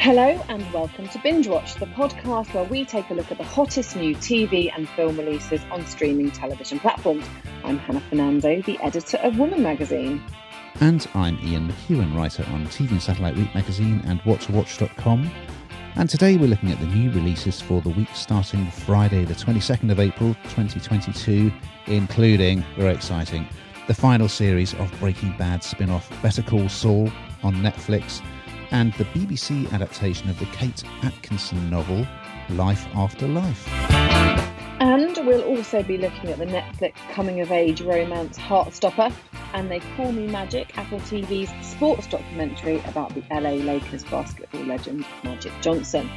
[0.00, 3.42] Hello and welcome to Binge Watch, the podcast where we take a look at the
[3.42, 7.26] hottest new TV and film releases on streaming television platforms.
[7.64, 10.22] I'm Hannah Fernando, the editor of Woman magazine.
[10.80, 15.28] And I'm Ian McEwan, writer on TV and Satellite Week magazine and WhatToWatch.com.
[15.96, 19.90] And today we're looking at the new releases for the week starting Friday, the 22nd
[19.90, 21.50] of April 2022,
[21.88, 23.48] including, very exciting,
[23.88, 27.10] the final series of Breaking Bad spin off Better Call Saul
[27.42, 28.22] on Netflix
[28.70, 32.06] and the BBC adaptation of the Kate Atkinson novel
[32.50, 33.68] Life After Life.
[34.80, 39.12] And we'll also be looking at the Netflix coming of age romance Heartstopper
[39.52, 45.04] and They Call Me Magic, Apple TV's sports documentary about the LA Lakers basketball legend
[45.24, 46.08] Magic Johnson.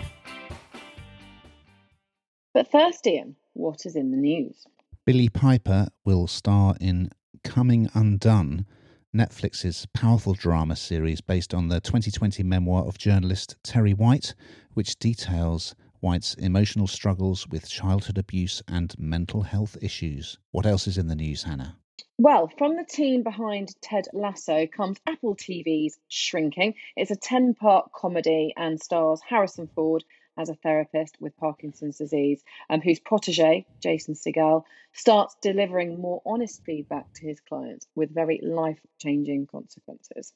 [2.53, 4.65] But first, Ian, what is in the news?
[5.05, 7.09] Billie Piper will star in
[7.43, 8.65] Coming Undone,
[9.13, 14.33] Netflix's powerful drama series based on the 2020 memoir of journalist Terri White,
[14.73, 20.39] which details White's emotional struggles with childhood abuse and mental health issues.
[20.51, 21.75] What else is in the news, Hannah?
[22.17, 26.75] Well, from the team behind Ted Lasso comes Apple TV's Shrinking.
[26.95, 30.05] It's a 10 part comedy and stars Harrison Ford
[30.37, 36.63] as a therapist with Parkinson's disease, um, whose protege, Jason Segel, starts delivering more honest
[36.65, 40.33] feedback to his clients with very life changing consequences.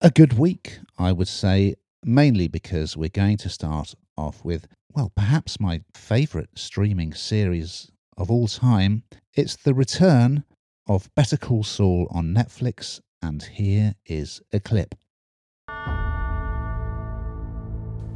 [0.00, 5.12] A good week, I would say, mainly because we're going to start off with, well,
[5.16, 9.04] perhaps my favourite streaming series of all time.
[9.34, 10.44] It's the return
[10.86, 14.94] of Better Call Saul on Netflix, and here is a clip.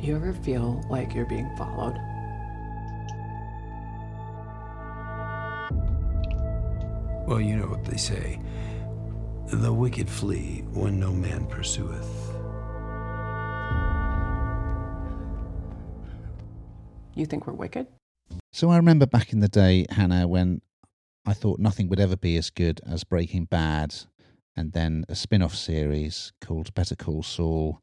[0.03, 1.95] You ever feel like you're being followed?
[7.29, 8.41] Well, you know what they say
[9.47, 12.35] the wicked flee when no man pursueth.
[17.15, 17.87] You think we're wicked?
[18.53, 20.63] So I remember back in the day, Hannah, when
[21.25, 23.95] I thought nothing would ever be as good as Breaking Bad,
[24.57, 27.81] and then a spin off series called Better Call Saul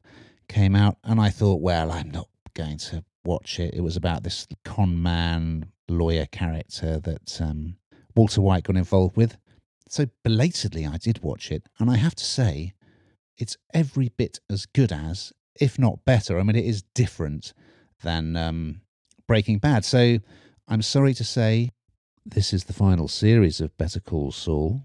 [0.50, 3.72] came out, and I thought, well, I'm not going to watch it.
[3.72, 7.76] It was about this con man lawyer character that um,
[8.14, 9.36] Walter White got involved with.
[9.88, 12.74] So belatedly, I did watch it, and I have to say,
[13.38, 16.38] it's every bit as good as, if not better.
[16.38, 17.54] I mean, it is different
[18.02, 18.80] than um,
[19.26, 19.84] Breaking Bad.
[19.84, 20.18] So
[20.68, 21.70] I'm sorry to say
[22.26, 24.82] this is the final series of Better Call Saul,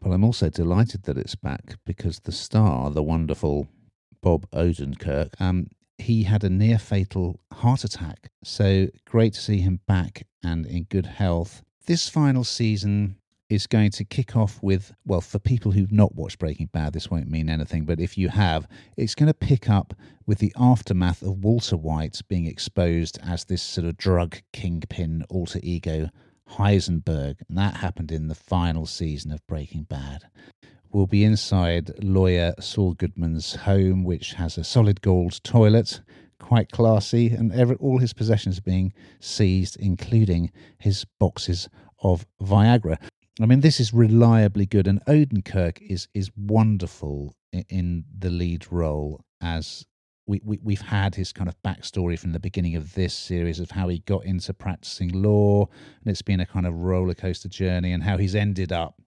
[0.00, 3.68] but I'm also delighted that it's back because the star, the wonderful
[4.22, 5.66] Bob Odenkirk, um,
[5.98, 8.30] he had a near fatal heart attack.
[8.44, 11.62] So great to see him back and in good health.
[11.86, 13.16] This final season
[13.48, 17.10] is going to kick off with, well, for people who've not watched Breaking Bad, this
[17.10, 18.66] won't mean anything, but if you have,
[18.96, 19.92] it's going to pick up
[20.26, 25.60] with the aftermath of Walter White being exposed as this sort of drug kingpin alter
[25.62, 26.08] ego
[26.52, 30.24] Heisenberg, and that happened in the final season of Breaking Bad.
[30.92, 36.02] We'll be inside lawyer Saul Goodman's home, which has a solid gold toilet,
[36.38, 41.70] quite classy, and all his possessions being seized, including his boxes
[42.02, 42.98] of Viagra.
[43.40, 48.70] I mean, this is reliably good, and Odenkirk is is wonderful in, in the lead
[48.70, 49.86] role as
[50.26, 53.70] we, we we've had his kind of backstory from the beginning of this series of
[53.70, 55.66] how he got into practicing law,
[56.04, 59.00] and it's been a kind of roller coaster journey, and how he's ended up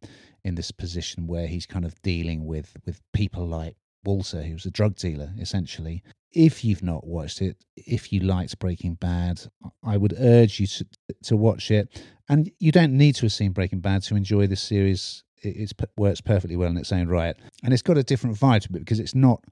[0.46, 3.76] in this position where he's kind of dealing with with people like
[4.06, 6.04] Walter, who's a drug dealer, essentially.
[6.32, 9.42] If you've not watched it, if you liked Breaking Bad,
[9.84, 10.86] I would urge you to,
[11.24, 12.04] to watch it.
[12.30, 15.24] And you don't need to have seen Breaking Bad to enjoy this series.
[15.42, 18.70] It works perfectly well in its own right, and it's got a different vibe to
[18.76, 19.44] it because it's not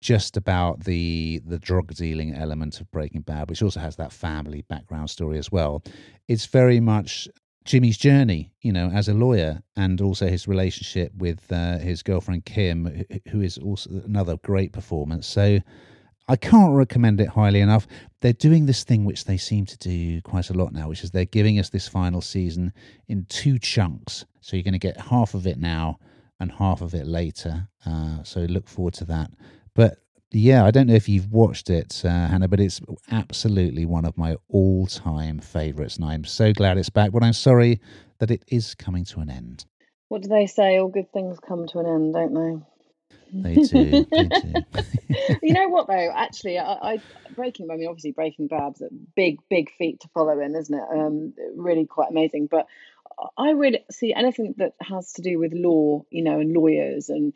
[0.00, 4.62] just about the the drug dealing element of Breaking Bad, which also has that family
[4.62, 5.82] background story as well.
[6.26, 7.28] It's very much
[7.70, 12.44] Jimmy's journey, you know, as a lawyer, and also his relationship with uh, his girlfriend
[12.44, 15.28] Kim, who is also another great performance.
[15.28, 15.60] So
[16.26, 17.86] I can't recommend it highly enough.
[18.22, 21.12] They're doing this thing which they seem to do quite a lot now, which is
[21.12, 22.72] they're giving us this final season
[23.06, 24.24] in two chunks.
[24.40, 26.00] So you're going to get half of it now
[26.40, 27.68] and half of it later.
[27.86, 29.30] Uh, so look forward to that.
[29.76, 29.98] But
[30.32, 32.80] yeah, I don't know if you've watched it, uh, Hannah, but it's
[33.10, 35.96] absolutely one of my all time favourites.
[35.96, 37.80] And I'm so glad it's back, but I'm sorry
[38.18, 39.64] that it is coming to an end.
[40.08, 40.78] What do they say?
[40.78, 42.79] All good things come to an end, don't they?
[43.32, 44.06] They do.
[44.10, 44.54] they do.
[45.42, 46.12] you know what though?
[46.14, 47.02] Actually, I, I
[47.34, 47.70] Breaking.
[47.70, 50.84] I mean, obviously, Breaking Bad's a big, big feat to follow in, isn't it?
[50.92, 52.48] Um, really quite amazing.
[52.50, 52.66] But
[53.36, 57.32] I would see anything that has to do with law, you know, and lawyers, and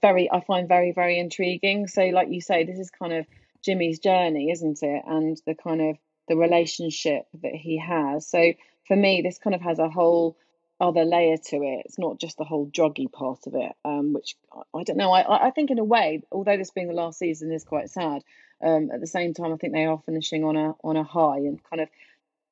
[0.00, 1.86] very, I find very, very intriguing.
[1.86, 3.26] So, like you say, this is kind of
[3.62, 5.02] Jimmy's journey, isn't it?
[5.06, 5.96] And the kind of
[6.28, 8.26] the relationship that he has.
[8.26, 8.52] So
[8.86, 10.36] for me, this kind of has a whole
[10.82, 11.82] other layer to it.
[11.84, 14.36] It's not just the whole druggy part of it, um, which
[14.74, 15.12] I don't know.
[15.12, 18.22] I, I think in a way, although this being the last season is quite sad,
[18.60, 21.38] um, at the same time, I think they are finishing on a on a high,
[21.38, 21.88] and kind of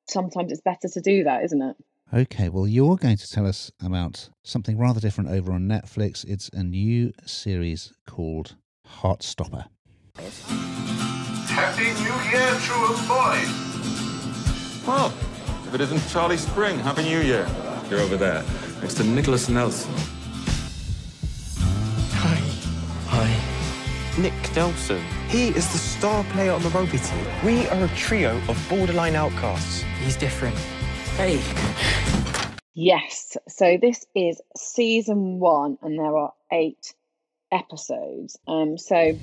[0.07, 1.75] sometimes it's better to do that, isn't it?
[2.13, 6.25] Okay, well, you're going to tell us about something rather different over on Netflix.
[6.25, 8.55] It's a new series called
[8.85, 9.67] Heartstopper.
[11.47, 14.87] Happy New Year, true boys.
[14.87, 15.13] Well,
[15.67, 17.47] if it isn't Charlie Spring, Happy New Year.
[17.91, 18.41] You're over there,
[18.79, 19.93] next to Nicholas Nelson.
[22.13, 22.39] Hi.
[23.07, 24.21] Hi.
[24.21, 25.03] Nick Nelson.
[25.27, 27.25] He is the star player on the rugby team.
[27.43, 29.83] We are a trio of borderline outcasts.
[30.01, 30.55] He's different.
[31.17, 31.41] Hey.
[32.73, 33.35] Yes.
[33.49, 36.93] So this is season one, and there are eight
[37.51, 38.39] episodes.
[38.47, 39.19] Um, so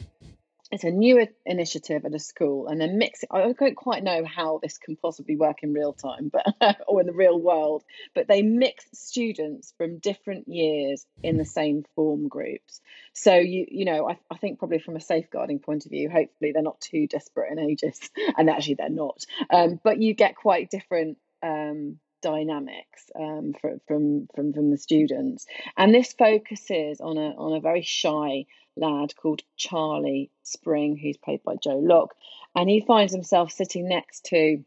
[0.70, 4.59] it's a new initiative at a school and they're mixing i don't quite know how
[4.62, 7.82] this can possibly work in real time but or in the real world
[8.15, 12.81] but they mix students from different years in the same form groups.
[13.12, 16.53] So you you know i, I think probably from a safeguarding point of view hopefully
[16.53, 17.99] they're not too disparate in ages
[18.37, 19.25] and actually they're not.
[19.50, 25.47] Um, but you get quite different um, dynamics um, from, from from from the students
[25.76, 28.47] and this focuses on a on a very shy
[28.79, 32.15] lad called Charlie Spring, who's played by Joe Locke,
[32.55, 34.65] and he finds himself sitting next to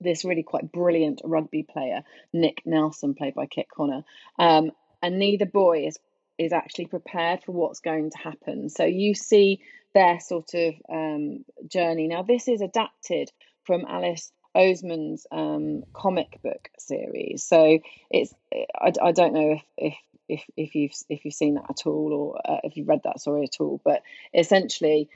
[0.00, 4.02] this really quite brilliant rugby player, Nick Nelson, played by Kit Connor.
[4.38, 4.70] Um,
[5.02, 5.98] and neither boy is
[6.38, 8.70] is actually prepared for what's going to happen.
[8.70, 9.60] So you see
[9.92, 12.08] their sort of um, journey.
[12.08, 13.30] Now, this is adapted
[13.64, 17.44] from Alice Oseman's um, comic book series.
[17.44, 17.78] So
[18.10, 19.94] it's I, I don't know if, if
[20.28, 23.20] if if you've if you've seen that at all or uh, if you've read that
[23.20, 23.80] story at all.
[23.84, 24.02] But
[24.34, 25.08] essentially,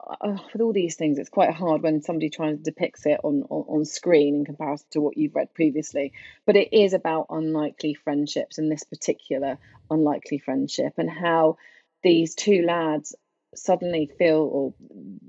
[0.00, 3.44] uh, with all these things, it's quite hard when somebody tries to depict it on,
[3.48, 6.12] on, on screen in comparison to what you've read previously.
[6.46, 9.58] But it is about unlikely friendships and this particular
[9.90, 11.56] unlikely friendship and how
[12.02, 13.14] these two lads
[13.54, 14.74] suddenly feel or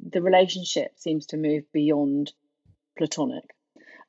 [0.09, 2.33] the relationship seems to move beyond
[2.97, 3.55] platonic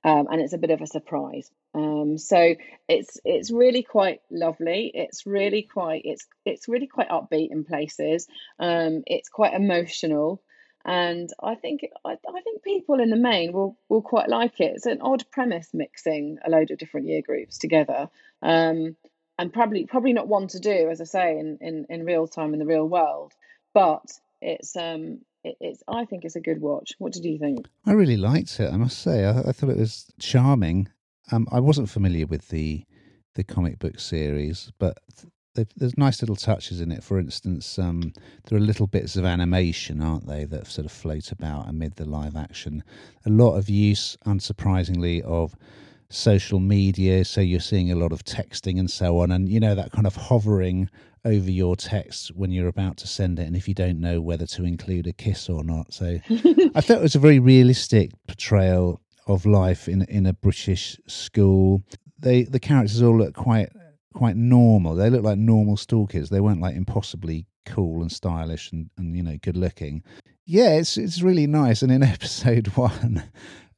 [0.06, 1.50] um, and it's a bit of a surprise.
[1.74, 2.54] Um, so
[2.88, 4.90] it's it's really quite lovely.
[4.94, 8.28] It's really quite it's it's really quite upbeat in places.
[8.60, 10.40] Um, it's quite emotional,
[10.84, 14.74] and I think I, I think people in the main will will quite like it.
[14.76, 18.08] It's an odd premise mixing a load of different year groups together,
[18.42, 18.94] um,
[19.40, 22.52] and probably probably not one to do, as I say, in in, in real time
[22.52, 23.32] in the real world.
[23.74, 24.06] But
[24.40, 26.92] it's um it, it's I think it's a good watch.
[26.98, 27.66] What did you think?
[27.86, 28.72] I really liked it.
[28.72, 30.88] I must say, I, I thought it was charming.
[31.32, 32.84] Um, I wasn't familiar with the
[33.34, 34.98] the comic book series, but
[35.76, 37.02] there's nice little touches in it.
[37.02, 38.12] For instance, um,
[38.44, 42.04] there are little bits of animation, aren't they, that sort of float about amid the
[42.04, 42.82] live action.
[43.24, 45.54] A lot of use, unsurprisingly, of
[46.10, 47.24] social media.
[47.24, 50.06] So you're seeing a lot of texting and so on, and you know that kind
[50.06, 50.90] of hovering
[51.26, 54.46] over your text when you're about to send it and if you don't know whether
[54.46, 55.92] to include a kiss or not.
[55.92, 56.18] So
[56.74, 61.82] I thought it was a very realistic portrayal of life in in a British school.
[62.18, 63.70] They the characters all look quite
[64.14, 64.94] quite normal.
[64.94, 66.30] They look like normal school kids.
[66.30, 70.02] They weren't like impossibly cool and stylish and, and you know good looking.
[70.44, 71.82] Yeah, it's it's really nice.
[71.82, 73.24] And in episode one,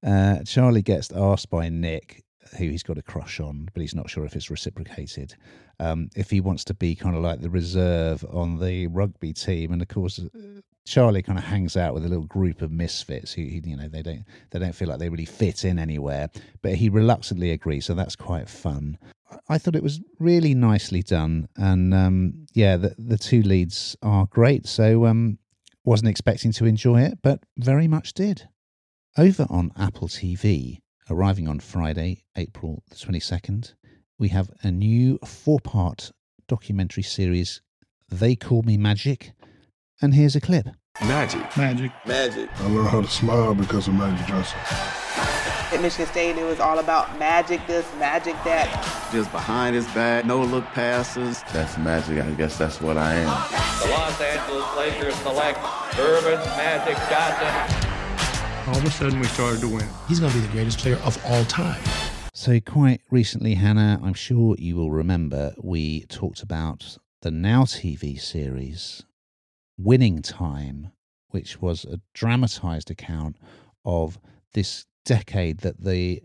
[0.07, 2.23] uh, Charlie gets asked by Nick
[2.57, 5.35] who he's got a crush on, but he's not sure if it's reciprocated.
[5.81, 9.73] Um, if he wants to be kind of like the reserve on the rugby team,
[9.73, 13.33] and of course, uh, Charlie kind of hangs out with a little group of misfits
[13.33, 16.31] who, you know, they don't they don't feel like they really fit in anywhere.
[16.63, 18.99] But he reluctantly agrees, so that's quite fun.
[19.49, 24.27] I thought it was really nicely done, and um, yeah, the the two leads are
[24.27, 24.67] great.
[24.67, 25.39] So um,
[25.85, 28.49] wasn't expecting to enjoy it, but very much did.
[29.17, 30.79] Over on Apple TV,
[31.11, 33.75] arriving on Friday, April the 22nd,
[34.19, 36.13] we have a new four part
[36.47, 37.61] documentary series,
[38.09, 39.33] They Call Me Magic.
[40.01, 40.67] And here's a clip
[41.03, 41.57] Magic.
[41.57, 41.93] Magic.
[42.07, 42.49] Magic.
[42.61, 44.59] I learned how to smile because of Magic Johnson.
[45.71, 48.67] At Michigan State, it was all about magic this, magic that.
[49.13, 51.43] Just behind his back, no look passes.
[51.53, 52.25] That's magic.
[52.25, 53.27] I guess that's what I am.
[53.27, 55.59] The Los Angeles Lakers select
[55.99, 57.88] Earvin Magic Johnson
[58.69, 59.89] all of a sudden we started to win.
[60.09, 61.81] He's going to be the greatest player of all time.
[62.35, 68.21] So, quite recently, Hannah, I'm sure you will remember, we talked about the Now TV
[68.21, 69.05] series,
[69.77, 70.93] Winning Time,
[71.31, 73.37] which was a dramatized account
[73.85, 74.19] of
[74.55, 76.23] this decade that the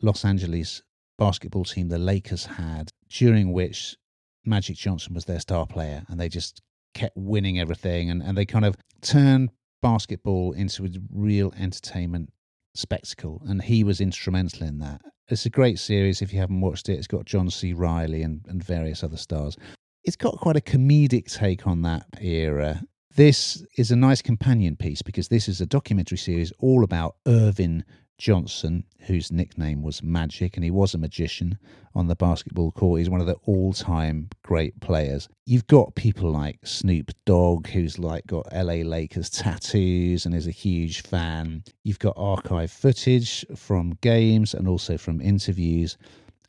[0.00, 0.82] Los Angeles
[1.18, 3.96] basketball team, the Lakers, had, during which
[4.44, 6.62] Magic Johnson was their star player, and they just
[6.94, 9.50] kept winning everything, and, and they kind of turned
[9.82, 12.32] basketball into a real entertainment
[12.74, 15.00] spectacle, and he was instrumental in that.
[15.28, 16.94] It's a great series if you haven't watched it.
[16.94, 17.72] It's got John C.
[17.72, 19.56] Reilly and, and various other stars.
[20.04, 22.82] It's got quite a comedic take on that era.
[23.16, 27.84] This is a nice companion piece because this is a documentary series all about Earvin
[28.20, 31.58] Johnson, whose nickname was Magic, and he was a magician
[31.94, 33.00] on the basketball court.
[33.00, 35.26] He's one of the all-time great players.
[35.46, 40.52] You've got people like Snoop Dogg, who's like got LA Lakers tattoos and is a
[40.52, 41.64] huge fan.
[41.82, 45.96] You've got archive footage from games and also from interviews.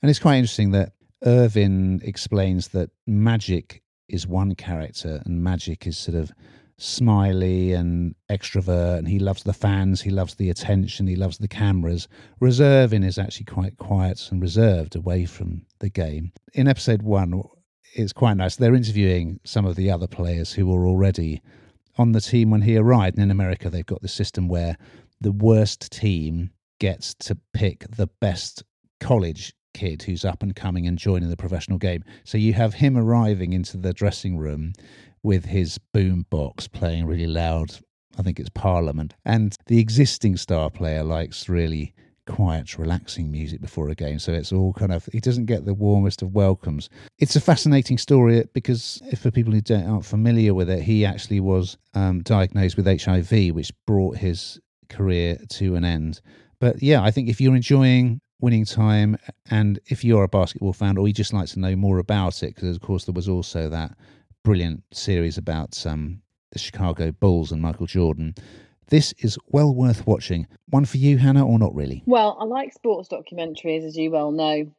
[0.01, 0.91] And it's quite interesting that
[1.23, 6.33] Earvin explains that Magic is one character and Magic is sort of
[6.81, 11.47] smiley and extrovert and he loves the fans he loves the attention he loves the
[11.47, 12.07] cameras.
[12.39, 16.31] Reserving is actually quite quiet and reserved away from the game.
[16.53, 17.43] In episode one
[17.93, 18.55] it's quite nice.
[18.55, 21.41] They're interviewing some of the other players who were already
[21.97, 23.17] on the team when he arrived.
[23.17, 24.75] And in america they've got the system where
[25.19, 28.63] the worst team gets to pick the best
[28.99, 32.03] college kid who's up and coming and joining the professional game.
[32.23, 34.73] So you have him arriving into the dressing room
[35.23, 37.75] with his boom box playing really loud.
[38.17, 39.13] I think it's Parliament.
[39.25, 41.93] And the existing star player likes really
[42.27, 44.19] quiet, relaxing music before a game.
[44.19, 46.89] So it's all kind of, he doesn't get the warmest of welcomes.
[47.19, 51.77] It's a fascinating story because for people who aren't familiar with it, he actually was
[51.93, 54.59] um, diagnosed with HIV, which brought his
[54.89, 56.21] career to an end.
[56.59, 59.17] But yeah, I think if you're enjoying winning time
[59.49, 62.55] and if you're a basketball fan or you just like to know more about it,
[62.55, 63.95] because of course there was also that
[64.43, 66.21] brilliant series about um,
[66.51, 68.35] the Chicago Bulls and Michael Jordan.
[68.89, 70.47] This is well worth watching.
[70.69, 72.03] One for you, Hannah, or not really?
[72.05, 74.71] Well, I like sports documentaries, as you well know.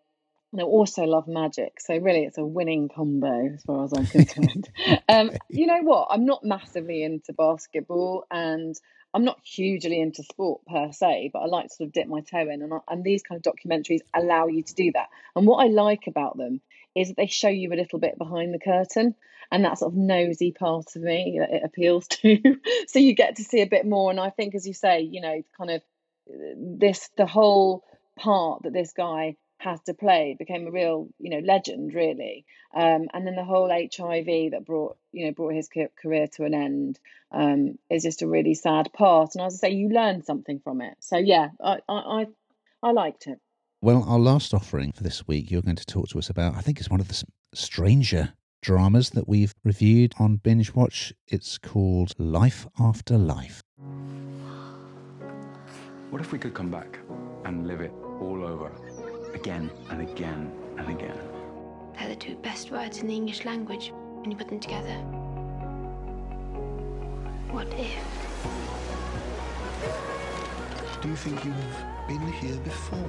[0.52, 1.81] And I also love magic.
[1.81, 4.69] So, really, it's a winning combo as far as I'm concerned.
[5.09, 6.09] um, you know what?
[6.11, 8.78] I'm not massively into basketball and
[9.14, 12.21] I'm not hugely into sport per se, but I like to sort of dip my
[12.21, 12.61] toe in.
[12.62, 15.09] And, I, and these kind of documentaries allow you to do that.
[15.35, 16.61] And what I like about them
[16.94, 19.14] is that they show you a little bit behind the curtain
[19.50, 22.38] and that sort of nosy part of me that it appeals to.
[22.87, 24.11] so you get to see a bit more.
[24.11, 25.82] And I think, as you say, you know, kind of
[26.56, 27.84] this the whole
[28.16, 32.44] part that this guy has to play became a real, you know, legend really.
[32.75, 35.68] Um, and then the whole HIV that brought, you know, brought his
[36.02, 36.99] career to an end
[37.30, 39.34] um, is just a really sad part.
[39.34, 40.96] And as I say, you learn something from it.
[41.00, 42.26] So yeah, I I I,
[42.82, 43.38] I liked it.
[43.84, 46.54] Well, our last offering for this week, you're going to talk to us about.
[46.54, 51.12] I think it's one of the stranger dramas that we've reviewed on Binge Watch.
[51.26, 53.64] It's called Life After Life.
[56.10, 57.00] What if we could come back
[57.44, 58.70] and live it all over
[59.34, 61.18] again and again and again?
[61.98, 64.94] They're the two best words in the English language when you put them together.
[67.50, 67.98] What if?
[71.02, 73.04] Do you think you've been here before?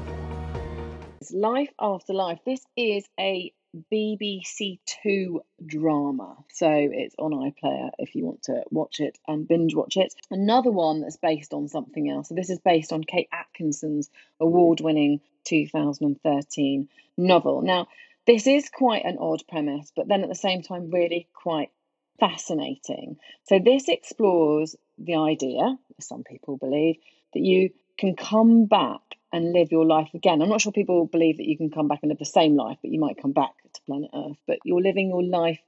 [1.19, 2.39] It's Life After Life.
[2.45, 3.51] This is a
[3.91, 6.37] BBC Two drama.
[6.49, 10.13] So it's on iPlayer if you want to watch it and binge watch it.
[10.29, 12.29] Another one that's based on something else.
[12.29, 14.09] So this is based on Kate Atkinson's
[14.39, 17.61] award winning 2013 novel.
[17.63, 17.87] Now,
[18.27, 21.71] this is quite an odd premise, but then at the same time, really quite
[22.19, 23.17] fascinating.
[23.45, 26.97] So this explores the idea, some people believe,
[27.33, 30.41] that you can come back and live your life again.
[30.41, 32.77] I'm not sure people believe that you can come back and live the same life,
[32.81, 34.37] but you might come back to planet Earth.
[34.47, 35.59] But you're living your life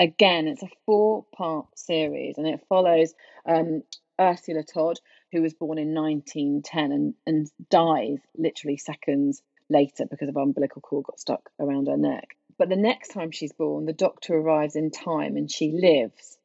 [0.00, 0.48] again.
[0.48, 3.12] It's a four part series and it follows
[3.46, 3.82] um,
[4.20, 4.98] Ursula Todd,
[5.32, 11.04] who was born in 1910 and, and dies literally seconds later because of umbilical cord
[11.04, 12.36] got stuck around her neck.
[12.58, 16.36] But the next time she's born, the doctor arrives in time and she lives.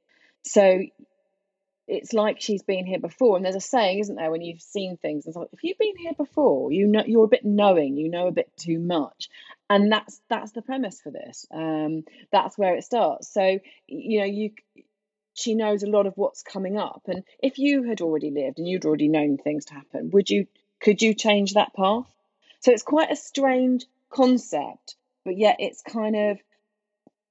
[0.44, 0.84] So
[1.88, 3.36] it's like she's been here before.
[3.36, 5.98] And there's a saying, isn't there, when you've seen things, it's like if you've been
[5.98, 9.30] here before, you know you're a bit knowing, you know a bit too much.
[9.70, 11.46] And that's that's the premise for this.
[11.52, 13.32] Um, that's where it starts.
[13.32, 14.52] So you know you
[15.34, 17.04] she knows a lot of what's coming up.
[17.08, 20.48] And if you had already lived and you'd already known things to happen, would you
[20.80, 22.08] could you change that path?
[22.62, 26.40] So it's quite a strange concept, but yet it's kind of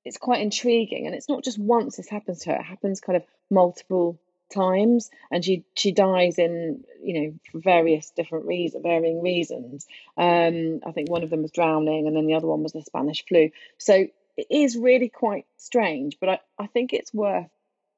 [0.05, 1.07] it's quite intriguing.
[1.07, 4.19] And it's not just once this happens to her; it happens kind of multiple
[4.55, 10.93] times and she she dies in you know various different reasons varying reasons um i
[10.93, 13.51] think one of them was drowning and then the other one was the spanish flu
[13.79, 14.07] so
[14.37, 17.49] it is really quite strange but i, I think it's worth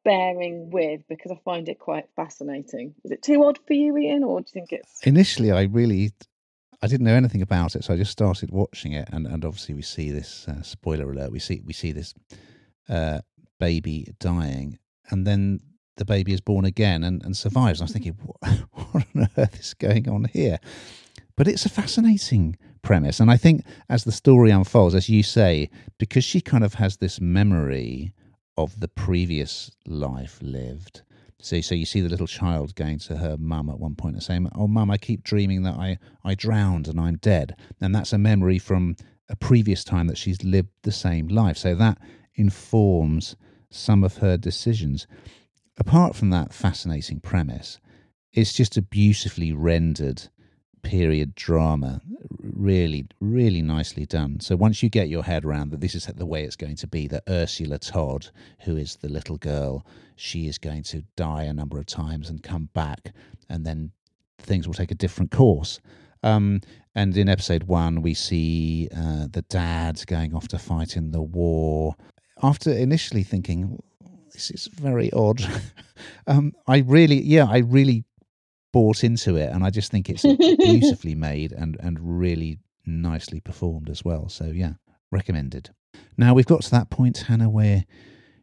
[0.05, 4.25] bearing with because i find it quite fascinating is it too odd for you ian
[4.25, 6.13] or do you think it's initially i really
[6.83, 9.75] I didn't know anything about it, so I just started watching it, and, and obviously
[9.75, 11.33] we see this uh, spoiler alert.
[11.33, 12.13] We see we see this
[12.89, 13.21] uh,
[13.59, 14.79] baby dying,
[15.11, 15.61] and then
[15.97, 17.81] the baby is born again and, and survives.
[17.81, 18.37] I was thinking, what,
[18.73, 20.59] what on earth is going on here?
[21.37, 23.21] But it's a fascinating premise.
[23.21, 26.97] And I think as the story unfolds, as you say, because she kind of has
[26.97, 28.13] this memory
[28.57, 31.03] of the previous life lived.
[31.41, 34.23] So, so you see the little child going to her mum at one point and
[34.23, 38.15] saying, "Oh, mum, I keep dreaming that I I drowned and I'm dead," and that's
[38.15, 38.97] a memory from
[39.29, 41.59] a previous time that she's lived the same life.
[41.59, 41.99] So that
[42.35, 43.37] informs
[43.71, 45.07] some of her decisions.
[45.79, 47.79] Apart from that fascinating premise,
[48.33, 50.29] it's just a beautifully rendered
[50.83, 52.01] period drama
[52.39, 54.39] really really nicely done.
[54.39, 56.87] So once you get your head around that this is the way it's going to
[56.87, 58.29] be that ursula todd
[58.61, 62.41] who is the little girl she is going to die a number of times and
[62.41, 63.13] come back
[63.49, 63.91] and then
[64.39, 65.81] things will take a different course.
[66.23, 66.61] Um,
[66.95, 71.23] and in episode one we see uh, the dad going off to fight in the
[71.23, 71.97] war.
[72.43, 73.83] After initially thinking
[74.37, 75.43] this is very odd
[76.27, 78.05] um, i really yeah i really
[78.77, 80.23] bought into it, and I just think it's
[80.59, 84.29] beautifully made and and really nicely performed as well.
[84.29, 84.75] So yeah,
[85.11, 85.71] recommended.
[86.19, 87.87] Now we've got to that point, Hannah, where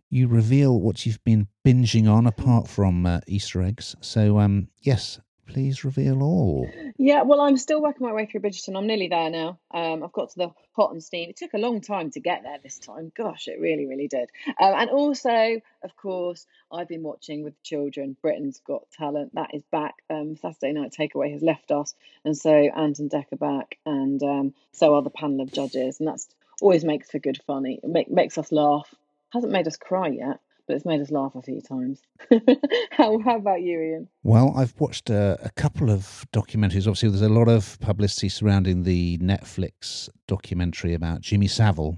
[0.10, 3.96] you reveal what you've been binging on apart from uh, Easter eggs.
[4.02, 6.70] So um, yes, please reveal all.
[6.98, 8.78] Yeah, well, I'm still working my way through Bridgerton.
[8.78, 9.60] I'm nearly there now.
[9.74, 11.30] Um, I've got to the hot and steam.
[11.30, 13.12] It took a long time to get there this time.
[13.16, 14.30] Gosh, it really, really did.
[14.48, 18.18] Um, and also, of course, I've been watching with the children.
[18.22, 19.36] Britain's Got Talent.
[19.36, 19.96] That is back.
[20.10, 24.54] Um, Saturday Night Takeaway has left us, and so Ant and Dec back, and um,
[24.72, 26.28] so are the panel of judges, and that's
[26.62, 27.66] always makes for good fun.
[27.66, 28.94] It make, makes us laugh.
[29.32, 32.02] Hasn't made us cry yet, but it's made us laugh a few times.
[32.92, 34.08] how, how about you, Ian?
[34.24, 36.88] Well, I've watched a, a, couple of documentaries.
[36.88, 41.98] Obviously, there's a lot of publicity surrounding the Netflix documentary about Jimmy Savile,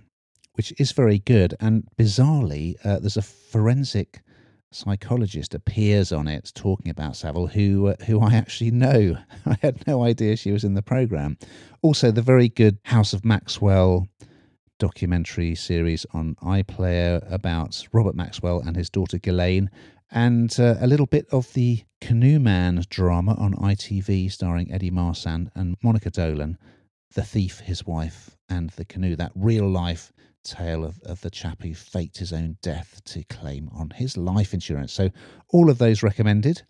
[0.53, 1.53] which is very good.
[1.59, 4.21] And bizarrely, uh, there's a forensic
[4.71, 9.17] psychologist appears on it talking about Savile, who uh, who I actually know.
[9.45, 11.37] I had no idea she was in the program.
[11.81, 14.07] Also, the very good House of Maxwell
[14.79, 19.69] documentary series on iPlayer about Robert Maxwell and his daughter Ghislaine,
[20.11, 25.49] and uh, a little bit of the Canoe Man drama on ITV starring Eddie Marsan
[25.55, 26.57] and Monica Dolan,
[27.13, 30.11] The Thief, His Wife, and The Canoe, that real life
[30.43, 34.53] tale of, of the chap who faked his own death to claim on his life
[34.53, 34.93] insurance.
[34.93, 35.09] So,
[35.49, 36.61] all of those recommended.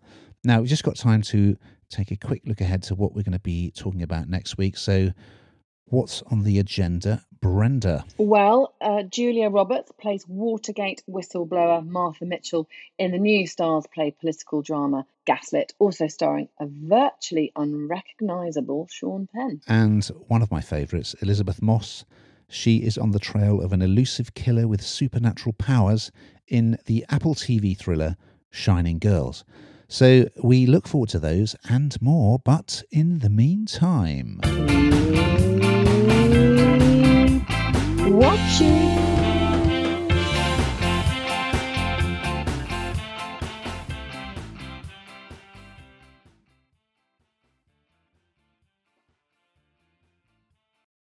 [0.42, 1.56] Now, we've just got time to
[1.90, 4.76] take a quick look ahead to what we're going to be talking about next week.
[4.76, 5.10] So,
[5.84, 8.04] what's on the agenda Brenda?
[8.18, 14.62] Well, uh, Julia Roberts plays Watergate whistleblower Martha Mitchell in the new Starz Play political
[14.62, 19.60] drama Gaslit, also starring a virtually unrecognisable Sean Penn.
[19.66, 22.04] And one of my favourites, Elisabeth Moss.
[22.48, 26.12] She is on the trail of an elusive killer with supernatural powers
[26.46, 28.16] in the Apple TV thriller
[28.50, 29.44] Shining Girls.
[29.88, 34.40] So we look forward to those and more, but in the meantime
[38.16, 39.05] watching.